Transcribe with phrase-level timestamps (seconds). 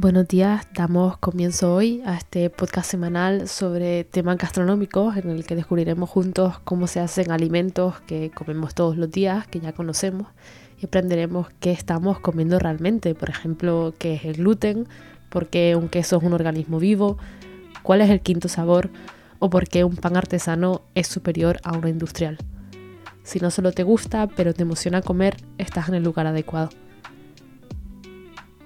[0.00, 5.56] Buenos días, damos comienzo hoy a este podcast semanal sobre temas gastronómicos en el que
[5.56, 10.28] descubriremos juntos cómo se hacen alimentos que comemos todos los días, que ya conocemos,
[10.80, 14.86] y aprenderemos qué estamos comiendo realmente, por ejemplo, qué es el gluten,
[15.30, 17.18] por qué un queso es un organismo vivo,
[17.82, 18.90] cuál es el quinto sabor
[19.40, 22.38] o por qué un pan artesano es superior a uno industrial.
[23.24, 26.70] Si no solo te gusta, pero te emociona comer, estás en el lugar adecuado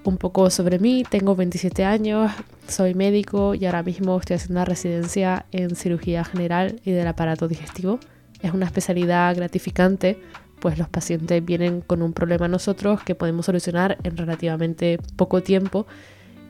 [0.03, 1.03] un poco sobre mí.
[1.09, 2.31] Tengo 27 años,
[2.67, 7.47] soy médico y ahora mismo estoy haciendo una residencia en cirugía general y del aparato
[7.47, 7.99] digestivo.
[8.41, 10.19] Es una especialidad gratificante,
[10.59, 15.87] pues los pacientes vienen con un problema nosotros que podemos solucionar en relativamente poco tiempo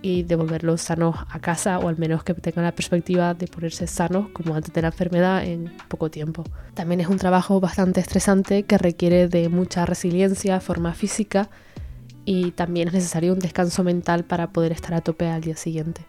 [0.02, 4.28] y devolverlos sanos a casa o al menos que tengan la perspectiva de ponerse sanos
[4.34, 6.44] como antes de la enfermedad en poco tiempo.
[6.74, 11.50] También es un trabajo bastante estresante que requiere de mucha resiliencia, forma física
[12.26, 16.06] y también es necesario un descanso mental para poder estar a tope al día siguiente.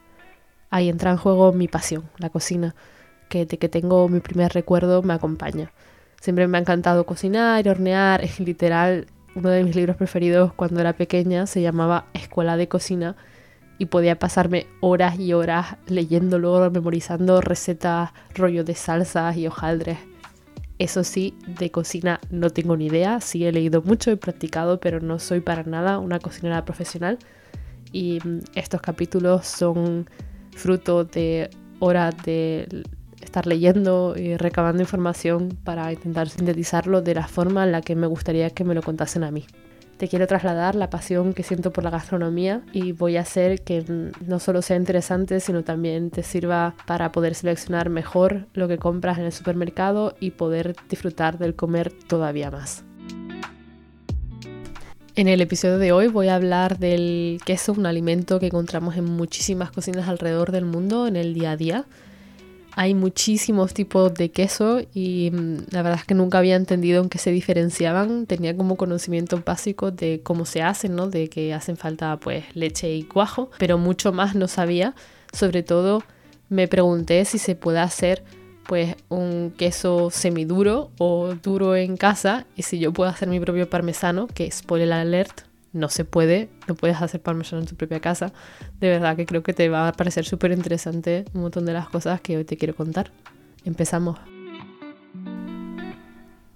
[0.71, 2.75] Ahí entra en juego mi pasión, la cocina,
[3.29, 5.73] que de que tengo mi primer recuerdo me acompaña.
[6.21, 10.95] Siempre me ha encantado cocinar hornear, es literal uno de mis libros preferidos cuando era
[10.95, 13.17] pequeña, se llamaba Escuela de Cocina
[13.79, 19.99] y podía pasarme horas y horas leyéndolo, memorizando recetas, rollo de salsas y hojaldres.
[20.79, 25.01] Eso sí, de cocina no tengo ni idea, sí he leído mucho, he practicado, pero
[25.01, 27.19] no soy para nada una cocinera profesional.
[27.93, 30.09] Y mm, estos capítulos son
[30.53, 32.85] fruto de horas de
[33.21, 38.07] estar leyendo y recabando información para intentar sintetizarlo de la forma en la que me
[38.07, 39.47] gustaría que me lo contasen a mí
[39.97, 43.85] te quiero trasladar la pasión que siento por la gastronomía y voy a hacer que
[44.27, 49.19] no solo sea interesante, sino también te sirva para poder seleccionar mejor lo que compras
[49.19, 52.85] en el supermercado y poder disfrutar del comer todavía más.
[55.17, 59.05] En el episodio de hoy voy a hablar del queso, un alimento que encontramos en
[59.05, 61.85] muchísimas cocinas alrededor del mundo en el día a día
[62.77, 67.09] hay muchísimos tipos de queso y mm, la verdad es que nunca había entendido en
[67.09, 68.27] qué se diferenciaban.
[68.27, 71.09] Tenía como conocimiento básico de cómo se hacen, ¿no?
[71.09, 74.95] De que hacen falta pues leche y cuajo, pero mucho más no sabía.
[75.33, 76.03] Sobre todo
[76.49, 78.25] me pregunté si se puede hacer
[78.67, 83.69] pues un queso semiduro o duro en casa y si yo puedo hacer mi propio
[83.69, 85.43] parmesano, que spoiler alert,
[85.75, 88.33] no se puede, no puedes hacer parmesano en tu propia casa.
[88.81, 91.89] De verdad que creo que te va a parecer súper interesante un montón de las
[91.89, 93.11] cosas que hoy te quiero contar.
[93.65, 94.19] Empezamos.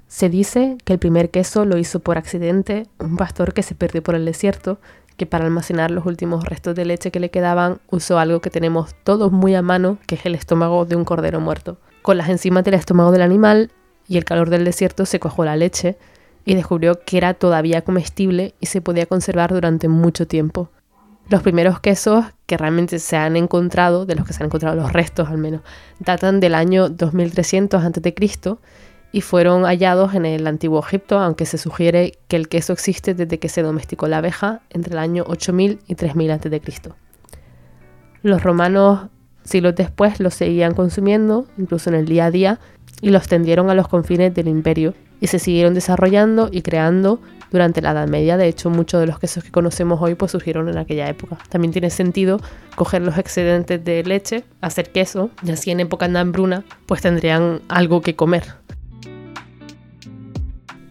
[0.07, 4.03] Se dice que el primer queso lo hizo por accidente un pastor que se perdió
[4.03, 4.81] por el desierto,
[5.19, 8.95] que para almacenar los últimos restos de leche que le quedaban usó algo que tenemos
[9.03, 11.79] todos muy a mano, que es el estómago de un cordero muerto.
[12.03, 13.73] Con las enzimas del estómago del animal
[14.07, 15.99] y el calor del desierto se cojó la leche,
[16.49, 20.71] y descubrió que era todavía comestible y se podía conservar durante mucho tiempo.
[21.29, 24.91] Los primeros quesos que realmente se han encontrado, de los que se han encontrado los
[24.95, 25.61] restos al menos,
[25.99, 28.15] datan del año 2300 a.C.
[29.13, 33.39] y fueron hallados en el antiguo Egipto, aunque se sugiere que el queso existe desde
[33.39, 36.63] que se domesticó la abeja entre el año 8000 y 3000 a.C.
[38.23, 39.11] Los romanos
[39.45, 42.59] siglos después los seguían consumiendo, incluso en el día a día,
[43.03, 47.21] y los tendieron a los confines del imperio y se siguieron desarrollando y creando
[47.51, 48.37] durante la Edad Media.
[48.37, 51.39] De hecho, muchos de los quesos que conocemos hoy pues surgieron en aquella época.
[51.49, 52.41] También tiene sentido
[52.75, 57.61] coger los excedentes de leche, hacer queso, y así en época de hambruna pues tendrían
[57.69, 58.45] algo que comer.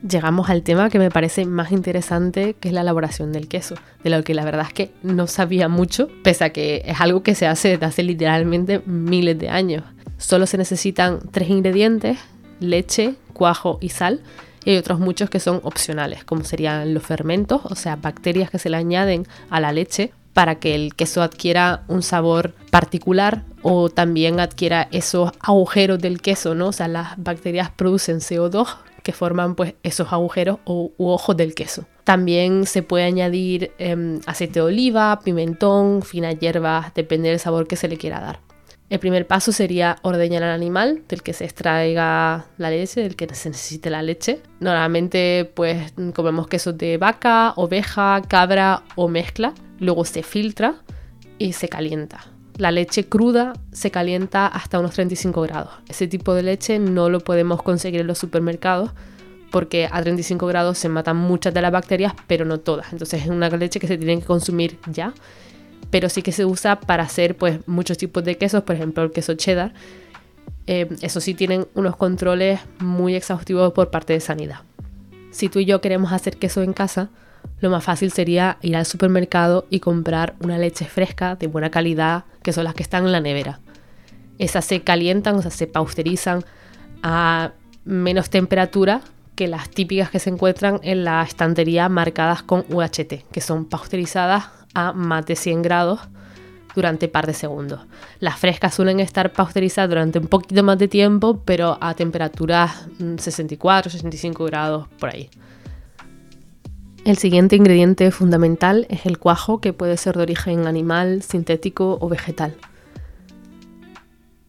[0.07, 4.09] Llegamos al tema que me parece más interesante, que es la elaboración del queso, de
[4.09, 7.35] lo que la verdad es que no sabía mucho, pese a que es algo que
[7.35, 9.83] se hace desde hace literalmente miles de años.
[10.17, 12.19] Solo se necesitan tres ingredientes,
[12.59, 14.21] leche, cuajo y sal.
[14.65, 18.59] Y hay otros muchos que son opcionales, como serían los fermentos, o sea, bacterias que
[18.59, 23.89] se le añaden a la leche para que el queso adquiera un sabor particular o
[23.89, 26.67] también adquiera esos agujeros del queso, ¿no?
[26.67, 28.67] O sea, las bacterias producen CO2
[29.03, 31.85] que forman pues esos agujeros o u ojos del queso.
[32.03, 37.77] También se puede añadir em, aceite de oliva, pimentón, finas hierbas, depende del sabor que
[37.77, 38.46] se le quiera dar.
[38.89, 43.27] El primer paso sería ordeñar al animal del que se extraiga la leche, del que
[43.35, 44.39] se necesite la leche.
[44.61, 49.53] Normalmente pues comemos quesos de vaca, oveja, cabra o mezcla.
[49.79, 50.75] Luego se filtra
[51.37, 52.27] y se calienta.
[52.55, 55.73] La leche cruda se calienta hasta unos 35 grados.
[55.89, 58.91] Ese tipo de leche no lo podemos conseguir en los supermercados
[59.51, 62.93] porque a 35 grados se matan muchas de las bacterias, pero no todas.
[62.93, 65.13] Entonces es una leche que se tiene que consumir ya
[65.89, 69.11] pero sí que se usa para hacer pues muchos tipos de quesos, por ejemplo el
[69.11, 69.73] queso cheddar.
[70.65, 74.59] Eh, eso sí tienen unos controles muy exhaustivos por parte de sanidad.
[75.31, 77.09] Si tú y yo queremos hacer queso en casa,
[77.59, 82.25] Lo más fácil sería ir al supermercado y comprar una leche fresca de buena calidad,
[82.43, 83.59] que son las que están en la nevera.
[84.37, 86.43] Esas se calientan, o sea, se pausterizan
[87.01, 89.01] a menos temperatura
[89.35, 94.45] que las típicas que se encuentran en la estantería marcadas con UHT, que son pasteurizadas
[94.77, 95.99] a más de 100 grados
[96.75, 97.81] durante par de segundos.
[98.19, 102.87] Las frescas suelen estar pasteurizadas durante un poquito más de tiempo, pero a temperaturas
[103.17, 105.31] 64, mm, 65 grados por ahí.
[107.05, 112.09] El siguiente ingrediente fundamental es el cuajo, que puede ser de origen animal, sintético o
[112.09, 112.55] vegetal.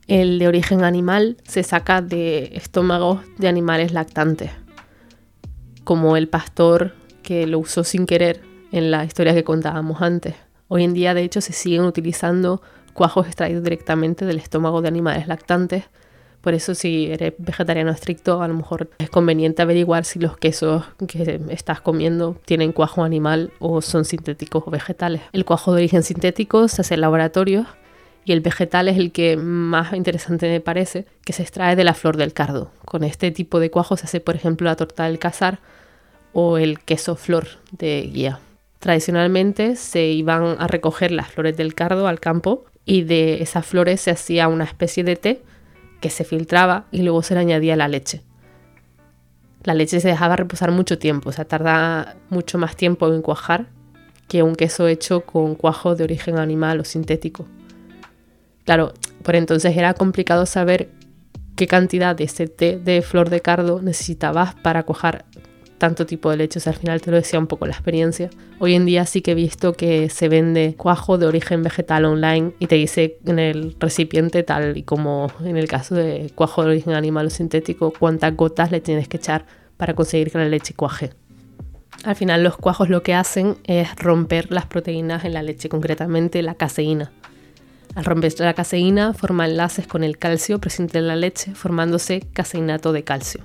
[0.07, 4.51] El de origen animal se saca de estómagos de animales lactantes,
[5.85, 10.35] como el pastor que lo usó sin querer en la historia que contábamos antes.
[10.69, 12.63] Hoy en día, de hecho, se siguen utilizando
[12.93, 15.85] cuajos extraídos directamente del estómago de animales lactantes.
[16.41, 20.85] Por eso, si eres vegetariano estricto, a lo mejor es conveniente averiguar si los quesos
[21.07, 25.23] que estás comiendo tienen cuajo animal o son sintéticos o vegetales.
[25.33, 27.67] El cuajo de origen sintético se hace en laboratorios
[28.25, 31.95] y el vegetal es el que más interesante me parece, que se extrae de la
[31.95, 32.71] flor del cardo.
[32.85, 35.61] Con este tipo de cuajo se hace, por ejemplo, la torta del cazar
[36.33, 38.41] o el queso flor de guía.
[38.79, 44.01] Tradicionalmente se iban a recoger las flores del cardo al campo y de esas flores
[44.01, 45.43] se hacía una especie de té
[46.01, 48.23] que se filtraba y luego se le añadía la leche.
[49.65, 53.67] La leche se dejaba reposar mucho tiempo, o sea, tarda mucho más tiempo en cuajar
[54.29, 57.47] que un queso hecho con cuajo de origen animal o sintético.
[58.65, 58.93] Claro,
[59.23, 60.91] por entonces era complicado saber
[61.57, 65.25] qué cantidad de ese té de flor de cardo necesitabas para cuajar
[65.79, 66.61] tanto tipo de leche.
[66.69, 68.31] al final te lo decía un poco la experiencia.
[68.59, 72.53] Hoy en día sí que he visto que se vende cuajo de origen vegetal online
[72.59, 76.71] y te dice en el recipiente, tal y como en el caso de cuajo de
[76.71, 79.47] origen animal o sintético, cuántas gotas le tienes que echar
[79.77, 81.11] para conseguir que la leche cuaje.
[82.05, 86.43] Al final los cuajos lo que hacen es romper las proteínas en la leche, concretamente
[86.43, 87.11] la caseína.
[87.95, 92.93] Al romper la caseína forma enlaces con el calcio presente en la leche, formándose caseinato
[92.93, 93.43] de calcio.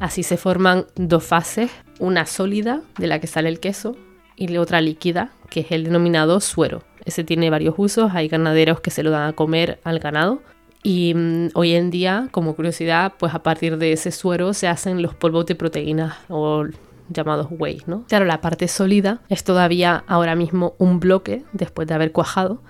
[0.00, 3.96] Así se forman dos fases, una sólida de la que sale el queso
[4.36, 6.84] y otra líquida, que es el denominado suero.
[7.04, 10.40] Ese tiene varios usos, hay ganaderos que se lo dan a comer al ganado
[10.82, 15.02] y mm, hoy en día, como curiosidad, pues a partir de ese suero se hacen
[15.02, 16.66] los polvos de proteínas o
[17.08, 18.04] llamados whey, ¿no?
[18.08, 22.62] Claro, la parte sólida es todavía ahora mismo un bloque después de haber cuajado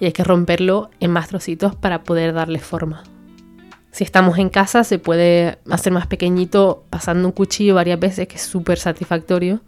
[0.00, 3.04] y hay que romperlo en más trocitos para poder darle forma.
[3.94, 8.34] Si estamos en casa se puede hacer más pequeñito pasando un cuchillo varias veces, que
[8.34, 9.60] es súper satisfactorio.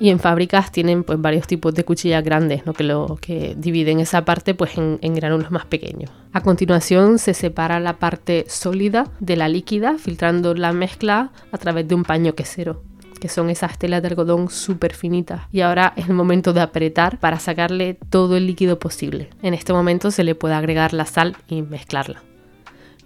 [0.00, 2.72] Y en fábricas tienen pues varios tipos de cuchillas grandes, ¿no?
[2.72, 6.10] que, lo, que dividen esa parte pues en, en gránulos más pequeños.
[6.32, 11.86] A continuación se separa la parte sólida de la líquida, filtrando la mezcla a través
[11.86, 12.82] de un paño quesero
[13.20, 15.42] que son esas telas de algodón súper finitas.
[15.52, 19.28] Y ahora es el momento de apretar para sacarle todo el líquido posible.
[19.42, 22.22] En este momento se le puede agregar la sal y mezclarla.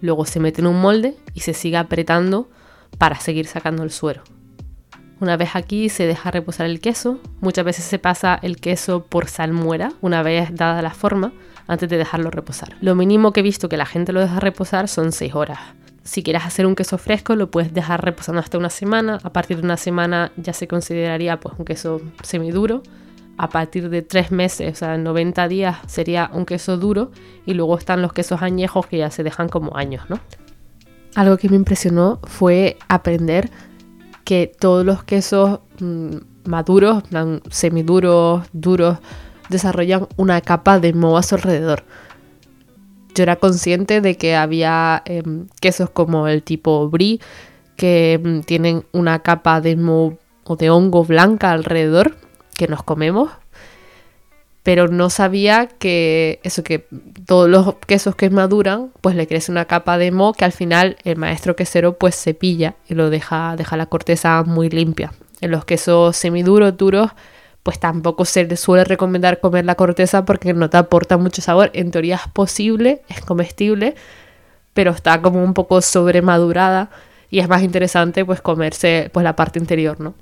[0.03, 2.49] Luego se mete en un molde y se sigue apretando
[2.97, 4.21] para seguir sacando el suero.
[5.21, 7.19] Una vez aquí se deja reposar el queso.
[7.39, 11.31] Muchas veces se pasa el queso por salmuera una vez dada la forma
[11.67, 12.75] antes de dejarlo reposar.
[12.81, 15.59] Lo mínimo que he visto que la gente lo deja reposar son 6 horas.
[16.03, 19.19] Si quieres hacer un queso fresco, lo puedes dejar reposando hasta una semana.
[19.23, 22.83] A partir de una semana ya se consideraría pues, un queso semiduro.
[23.37, 27.11] A partir de tres meses, o sea, 90 días, sería un queso duro.
[27.45, 30.19] Y luego están los quesos añejos que ya se dejan como años, ¿no?
[31.15, 33.49] Algo que me impresionó fue aprender
[34.23, 37.03] que todos los quesos mm, maduros,
[37.49, 38.97] semiduros, duros,
[39.49, 41.83] desarrollan una capa de moho a su alrededor
[43.13, 47.19] yo era consciente de que había em, quesos como el tipo brie
[47.75, 52.15] que em, tienen una capa de mo o de hongo blanca alrededor
[52.53, 53.31] que nos comemos
[54.63, 56.87] pero no sabía que eso que
[57.25, 60.97] todos los quesos que maduran pues le crece una capa de moho que al final
[61.03, 65.65] el maestro quesero pues cepilla y lo deja deja la corteza muy limpia en los
[65.65, 67.11] quesos semiduros duros
[67.63, 71.71] pues tampoco se le suele recomendar comer la corteza porque no te aporta mucho sabor.
[71.73, 73.95] En teoría es posible, es comestible,
[74.73, 76.89] pero está como un poco sobremadurada
[77.29, 80.13] y es más interesante pues comerse pues la parte interior, ¿no?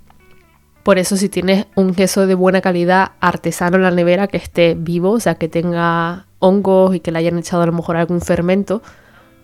[0.83, 4.75] Por eso si tienes un queso de buena calidad artesano en la nevera que esté
[4.77, 8.21] vivo, o sea que tenga hongos y que le hayan echado a lo mejor algún
[8.21, 8.81] fermento,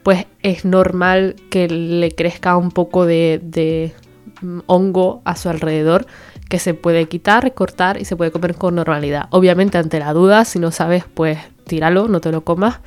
[0.04, 3.94] pues es normal que le crezca un poco de,
[4.42, 6.08] mm, hongo a su alrededor
[6.50, 9.28] que se puede quitar, cortar y se puede comer con normalidad.
[9.32, 12.80] Obviamente ante la duda, si no sabes, pues tíralo, no te lo comas,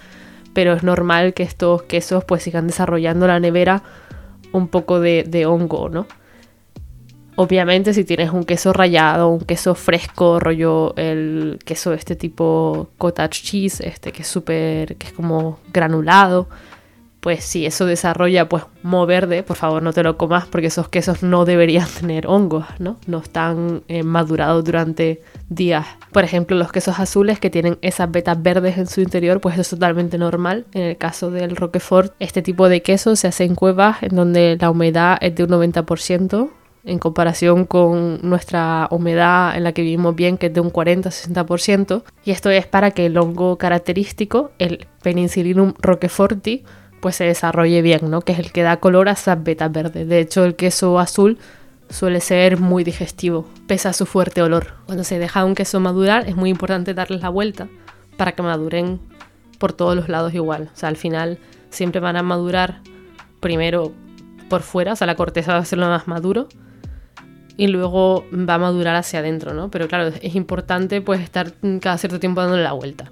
[0.55, 3.83] pero es normal que estos quesos pues sigan desarrollando la nevera
[4.53, 6.07] un poco de, hongo, ¿no?
[7.43, 12.91] Obviamente si tienes un queso rallado, un queso fresco, rollo el queso de este tipo
[12.99, 16.51] cottage cheese, este que es súper, que es como granulado,
[17.21, 20.91] pues si eso desarrolla pues mo verde, por favor no te lo comas porque esos
[20.91, 22.99] quesos no deberían tener hongos, ¿no?
[23.07, 25.87] No están eh, madurados durante días.
[26.13, 29.63] Por ejemplo, los quesos azules que tienen esas vetas verdes en su interior, pues eso
[29.63, 30.67] es totalmente normal.
[30.75, 34.59] En el caso del Roquefort, este tipo de queso se hace en cuevas en donde
[34.61, 36.51] la humedad es de un 90%,
[36.85, 42.03] en comparación con nuestra humedad en la que vivimos bien, que es de un 40-60%.
[42.25, 46.65] Y esto es para que el hongo característico, el Penicillinum roqueforti,
[47.01, 48.21] pues se desarrolle bien, ¿no?
[48.23, 50.09] Que es el que da color a esas vetas verdes.
[50.09, 51.39] De hecho, el queso azul
[51.89, 54.75] suele ser muy digestivo, pese a su fuerte olor.
[54.87, 57.69] Cuando se deja un queso madurar es muy importante darles la vuelta
[58.17, 59.01] para que maduren
[59.59, 60.71] por todos los lados igual.
[60.73, 61.39] O sea, al final
[61.71, 62.81] siempre van a madurar
[63.41, 63.93] primero
[64.49, 66.49] por fuera, o sea, la corteza va a ser lo más maduro
[67.61, 69.71] y luego va a madurar hacia adentro, ¿no?
[69.71, 71.53] Pero claro, es importante pues estar
[71.83, 73.11] cada cierto tiempo dándole la vuelta.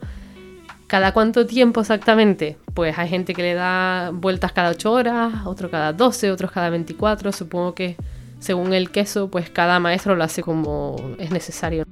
[0.87, 2.57] ¿Cada cuánto tiempo exactamente?
[2.73, 6.71] Pues hay gente que le da vueltas cada 8 horas, otro cada 12, otros cada
[6.71, 7.31] 24.
[7.31, 7.97] Supongo que
[8.39, 11.85] según el queso, pues cada maestro lo hace como es necesario.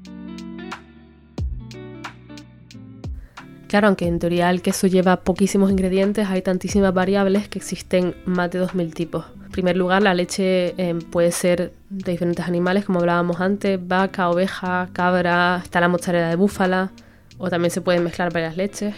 [3.69, 8.51] Claro, aunque en teoría el queso lleva poquísimos ingredientes, hay tantísimas variables que existen más
[8.53, 9.25] de 2.000 tipos.
[9.45, 14.31] En primer lugar, la leche eh, puede ser de diferentes animales, como hablábamos antes, vaca,
[14.31, 16.93] oveja, cabra, está la mozzarella de búfala,
[17.39, 18.95] o también se pueden mezclar varias leches.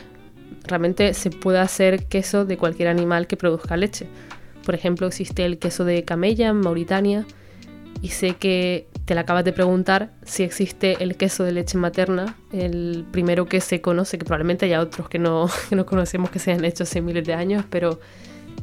[0.64, 4.06] Realmente se puede hacer queso de cualquier animal que produzca leche.
[4.66, 7.24] Por ejemplo, existe el queso de camella en Mauritania
[8.00, 12.36] y sé que te la acabas de preguntar si existe el queso de leche materna,
[12.52, 16.38] el primero que se conoce, que probablemente haya otros que no, que no conocemos que
[16.38, 18.00] se han hecho hace miles de años, pero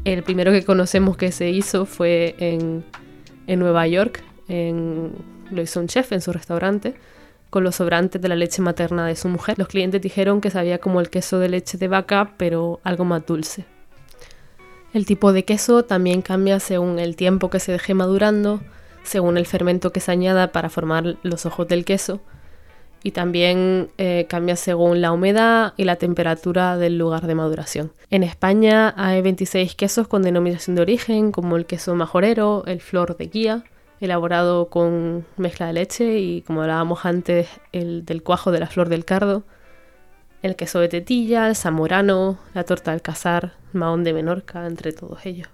[0.04, 2.84] el primero que conocemos que se hizo fue en,
[3.48, 5.14] en Nueva York, en,
[5.52, 6.96] lo hizo un chef en su restaurante
[7.50, 9.58] con los sobrantes de la leche materna de su mujer.
[9.58, 13.26] Los clientes dijeron que sabía como el queso de leche de vaca, pero algo más
[13.26, 13.66] dulce.
[14.94, 18.62] El tipo de queso también cambia según el tiempo que se deje madurando,
[19.06, 22.22] según el fermento que se añada para formar los ojos del queso,
[23.06, 27.92] y también eh, cambia según la humedad y la temperatura del lugar de maduración.
[28.10, 33.16] En España hay 26 quesos con denominación de origen, como el queso majorero, el flor
[33.16, 33.64] de guía,
[34.00, 38.90] elaborado con mezcla de leche y como hablábamos antes, el del cuajo de la flor
[38.90, 39.44] del cardo,
[40.42, 45.26] el queso de tetilla, el zamorano, la torta del cazar, mahón de Menorca, entre todos
[45.28, 45.48] ellos.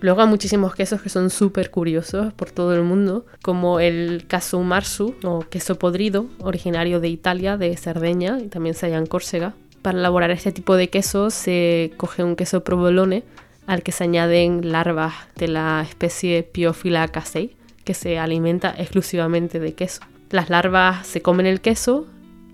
[0.00, 4.60] Luego hay muchísimos quesos que son súper curiosos por todo el mundo, como el caso
[4.60, 9.54] marsu o queso podrido, originario de Italia, de Cerdeña y también se halla en Córcega,
[9.84, 13.22] para elaborar este tipo de queso se coge un queso provolone
[13.66, 19.74] al que se añaden larvas de la especie Piophila casei, que se alimenta exclusivamente de
[19.74, 20.00] queso.
[20.30, 22.06] Las larvas se comen el queso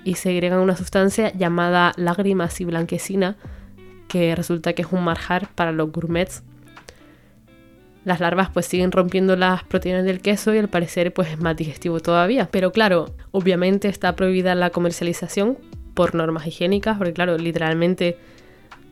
[0.05, 3.37] y se agregan una sustancia llamada lágrimas y blanquecina,
[4.09, 6.43] que resulta que es un marjar para los gourmets.
[8.05, 11.57] Las larvas pues siguen rompiendo las proteínas del queso y al parecer pues es más
[11.57, 12.49] digestivo todavía.
[12.51, 15.59] Pero claro, obviamente está prohibida la comercialización
[15.95, 18.17] por normas higiénicas, porque claro, literalmente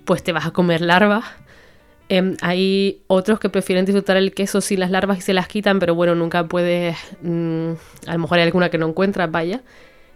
[0.05, 1.25] pues te vas a comer larvas.
[2.11, 5.79] Em, hay otros que prefieren disfrutar el queso sin las larvas y se las quitan,
[5.79, 7.73] pero bueno, nunca puedes, mm,
[8.07, 9.62] a lo mejor hay alguna que no encuentras, vaya.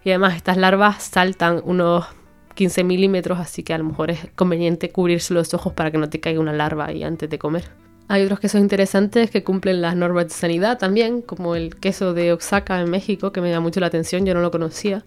[0.05, 2.07] Y además estas larvas saltan unos
[2.55, 6.09] 15 milímetros, así que a lo mejor es conveniente cubrirse los ojos para que no
[6.09, 7.65] te caiga una larva ahí antes de comer.
[8.13, 12.31] Hay otros quesos interesantes que cumplen las normas de sanidad también, como el queso de
[12.31, 15.03] Oaxaca en México, que me da mucho la atención, yo no lo conocía.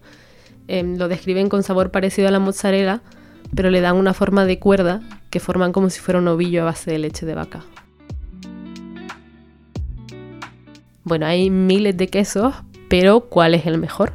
[0.66, 3.02] Em, lo describen con sabor parecido a la mozzarella,
[3.54, 6.64] pero le dan una forma de cuerda que forman como si fuera un ovillo a
[6.64, 7.62] base de leche de vaca.
[11.04, 12.56] Bueno, hay miles de quesos,
[12.88, 14.14] pero ¿cuál es el mejor?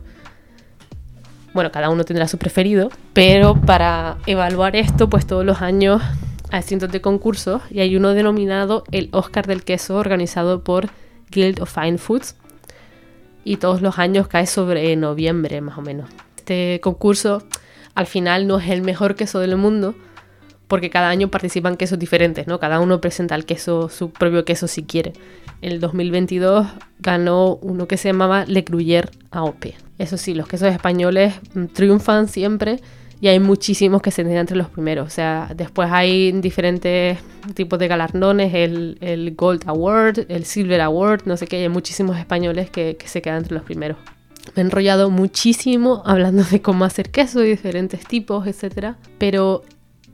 [1.53, 6.01] Bueno, cada uno tendrá su preferido, pero para evaluar esto, pues todos los años
[6.51, 10.89] hay cientos de concursos y hay uno denominado el Oscar del Queso organizado por
[11.31, 12.35] Guild of Fine Foods
[13.43, 16.09] y todos los años cae sobre noviembre más o menos
[16.41, 17.43] este concurso
[17.95, 19.95] al final no es el mejor queso del mundo,
[20.67, 22.59] porque cada año participan quesos diferentes, ¿no?
[22.59, 25.13] Cada uno presenta el queso, su propio queso si quiere.
[25.61, 26.67] En el 2022
[26.99, 29.75] ganó uno que se llamaba Le Gruyère AOP.
[29.97, 32.79] Eso sí, los quesos españoles mm, triunfan siempre
[33.21, 35.05] y hay muchísimos que se tienen entre los primeros.
[35.05, 37.19] O sea, después hay diferentes
[37.53, 42.17] tipos de galardones, el, el Gold Award, el Silver Award, no sé qué, hay muchísimos
[42.17, 43.97] españoles que, que se quedan entre los primeros.
[44.55, 48.95] Me he enrollado muchísimo hablando de cómo hacer queso y diferentes tipos, etc.
[49.19, 49.63] Pero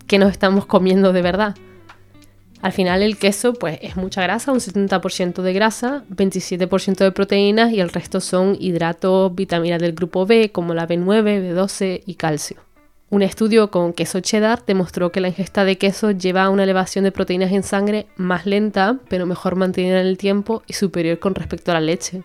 [0.06, 1.56] qué nos estamos comiendo de verdad.
[2.62, 7.72] Al final el queso pues es mucha grasa, un 70% de grasa, 27% de proteínas
[7.72, 12.67] y el resto son hidratos, vitaminas del grupo B como la B9, B12 y calcio.
[13.10, 17.06] Un estudio con queso cheddar demostró que la ingesta de queso lleva a una elevación
[17.06, 21.34] de proteínas en sangre más lenta, pero mejor mantenida en el tiempo y superior con
[21.34, 22.24] respecto a la leche.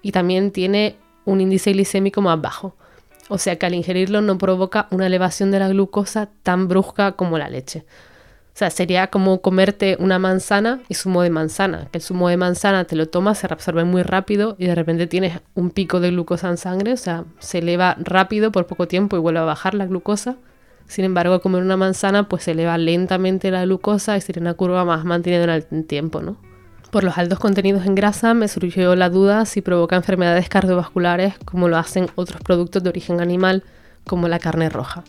[0.00, 2.74] Y también tiene un índice glicémico más bajo.
[3.28, 7.36] O sea que al ingerirlo no provoca una elevación de la glucosa tan brusca como
[7.36, 7.84] la leche.
[8.52, 12.36] O sea, sería como comerte una manzana y zumo de manzana, que el zumo de
[12.36, 16.10] manzana te lo tomas, se reabsorbe muy rápido y de repente tienes un pico de
[16.10, 19.74] glucosa en sangre, o sea, se eleva rápido por poco tiempo y vuelve a bajar
[19.74, 20.36] la glucosa.
[20.86, 24.84] Sin embargo, comer una manzana pues se eleva lentamente la glucosa y sería una curva
[24.84, 26.36] más mantenida en el tiempo, ¿no?
[26.90, 31.68] Por los altos contenidos en grasa me surgió la duda si provoca enfermedades cardiovasculares como
[31.68, 33.62] lo hacen otros productos de origen animal
[34.04, 35.04] como la carne roja.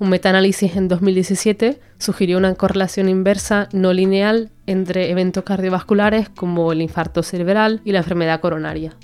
[0.00, 6.80] Un metaanálisis en 2017 sugirió una correlación inversa no lineal entre eventos cardiovasculares como el
[6.80, 8.94] infarto cerebral y la enfermedad coronaria.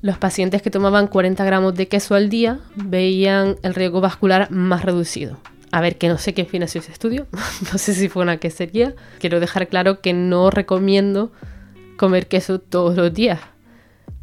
[0.00, 4.84] Los pacientes que tomaban 40 gramos de queso al día veían el riesgo vascular más
[4.84, 5.38] reducido.
[5.70, 7.28] A ver, que no sé qué fin ese estudio,
[7.72, 8.96] no sé si fue una quesería.
[9.20, 11.30] Quiero dejar claro que no recomiendo
[11.96, 13.38] comer queso todos los días.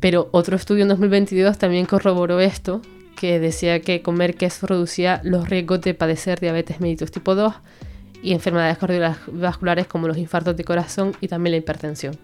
[0.02, 2.82] Pero otro estudio en 2022 también corroboró esto,
[3.16, 7.54] que decía que comer queso reducía los riesgos de padecer diabetes mellitus tipo 2
[8.22, 12.18] y enfermedades cardiovasculares como los infartos de corazón y también la hipertensión.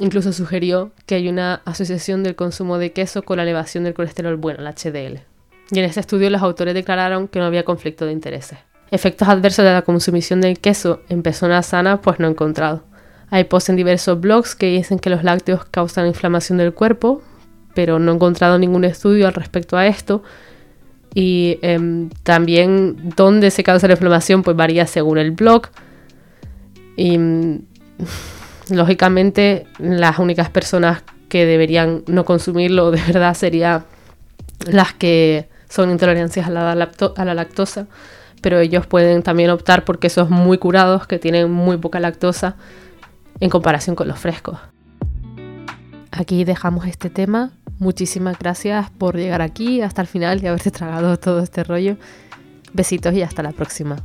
[0.00, 4.36] Incluso sugirió que hay una asociación del consumo de queso con la elevación del colesterol
[4.36, 5.20] bueno, el HDL.
[5.70, 8.58] Y en este estudio los autores declararon que no había conflicto de intereses.
[8.90, 12.84] Efectos adversos de la consumición del queso en personas sanas pues no encontrado.
[13.30, 17.22] Hay posts en diversos blogs que dicen que los lácteos causan inflamación del cuerpo,
[17.78, 20.24] pero no he encontrado ningún estudio al respecto a esto.
[21.14, 25.68] Y em, también dónde se causa la inflamación, pues varía según el blog.
[26.96, 27.16] Y
[28.70, 33.84] lógicamente las únicas personas que deberían no consumirlo de verdad serían
[34.66, 37.86] las que son intolerancias a la, a la lactosa,
[38.42, 42.56] pero ellos pueden también optar por quesos muy curados que tienen muy poca lactosa
[43.38, 44.58] en comparación con los frescos.
[46.10, 51.16] Aquí dejamos este tema Muchísimas gracias por llegar aquí hasta el final y haberte tragado
[51.16, 51.96] todo este rollo.
[52.72, 53.96] Besitos y hasta la próxima.